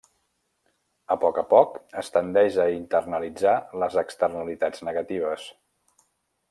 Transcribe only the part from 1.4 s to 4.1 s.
a poc, es tendeix a internalitzar les